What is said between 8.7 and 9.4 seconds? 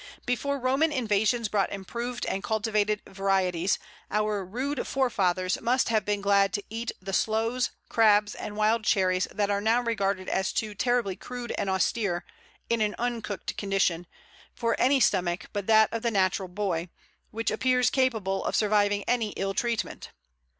Cherries